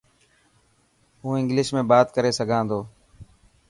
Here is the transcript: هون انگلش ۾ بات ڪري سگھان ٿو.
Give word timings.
هون 1.21 1.33
انگلش 1.39 1.67
۾ 1.79 1.83
بات 1.91 2.07
ڪري 2.15 2.31
سگھان 2.39 2.63
ٿو. 2.69 2.79